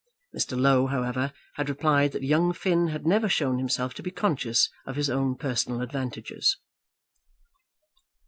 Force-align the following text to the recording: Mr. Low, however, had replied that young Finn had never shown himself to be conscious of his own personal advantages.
Mr. 0.35 0.59
Low, 0.59 0.87
however, 0.87 1.31
had 1.57 1.69
replied 1.69 2.11
that 2.13 2.23
young 2.23 2.53
Finn 2.53 2.87
had 2.87 3.05
never 3.05 3.29
shown 3.29 3.59
himself 3.59 3.93
to 3.93 4.01
be 4.01 4.09
conscious 4.09 4.67
of 4.87 4.95
his 4.95 5.11
own 5.11 5.35
personal 5.35 5.79
advantages. 5.79 6.57